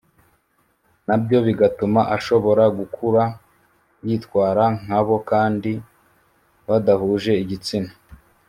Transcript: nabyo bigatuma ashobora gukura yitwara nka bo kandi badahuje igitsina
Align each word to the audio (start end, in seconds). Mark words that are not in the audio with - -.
nabyo 1.07 1.37
bigatuma 1.47 2.01
ashobora 2.17 2.63
gukura 2.77 3.23
yitwara 4.07 4.63
nka 4.81 4.99
bo 5.05 5.17
kandi 5.29 5.71
badahuje 6.67 7.31
igitsina 7.43 7.91